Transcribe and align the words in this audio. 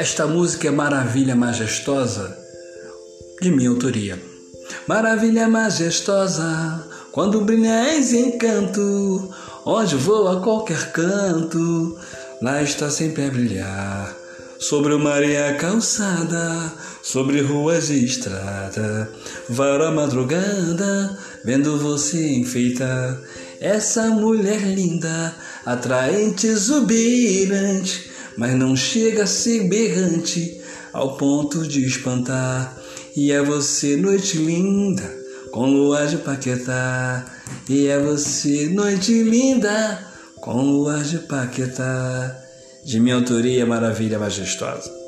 Esta 0.00 0.26
música 0.26 0.66
é 0.66 0.70
Maravilha 0.70 1.36
Majestosa, 1.36 2.34
de 3.42 3.50
minha 3.50 3.68
autoria. 3.68 4.18
Maravilha 4.88 5.46
majestosa, 5.46 6.88
quando 7.12 7.42
brilha 7.42 7.84
és 7.92 8.10
encanto, 8.14 9.30
onde 9.66 9.96
vou 9.96 10.26
a 10.26 10.40
qualquer 10.40 10.90
canto, 10.92 11.98
lá 12.40 12.62
está 12.62 12.88
sempre 12.88 13.26
a 13.26 13.30
brilhar. 13.30 14.16
Sobre 14.58 14.94
o 14.94 14.98
mar 14.98 15.22
e 15.22 15.36
a 15.36 15.54
calçada, 15.56 16.72
sobre 17.02 17.42
ruas 17.42 17.90
e 17.90 18.02
estrada, 18.02 19.12
vara 19.50 19.88
a 19.88 19.92
madrugada, 19.92 21.18
vendo 21.44 21.76
você 21.76 22.36
enfeita. 22.36 23.20
Essa 23.60 24.08
mulher 24.08 24.62
linda, 24.62 25.34
atraente, 25.66 26.46
exuberante, 26.46 28.09
mas 28.36 28.54
não 28.54 28.76
chega 28.76 29.24
berrante 29.68 30.60
ao 30.92 31.16
ponto 31.16 31.66
de 31.66 31.84
espantar. 31.84 32.76
E 33.16 33.32
é 33.32 33.42
você, 33.42 33.96
noite 33.96 34.38
linda, 34.38 35.02
com 35.50 35.66
lua 35.66 36.06
de 36.06 36.18
Paquetá. 36.18 37.24
E 37.68 37.86
é 37.86 37.98
você, 37.98 38.68
noite 38.68 39.22
linda, 39.22 40.06
com 40.36 40.62
lua 40.62 40.98
de 40.98 41.18
Paquetá. 41.18 42.36
De 42.84 42.98
minha 42.98 43.16
autoria, 43.16 43.66
maravilha 43.66 44.18
majestosa. 44.18 44.99